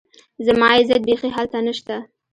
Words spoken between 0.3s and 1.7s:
زما عزت بيخي هلته